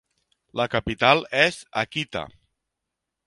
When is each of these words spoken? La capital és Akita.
La 0.59 0.65
capital 0.75 1.21
és 1.43 1.59
Akita. 1.83 2.27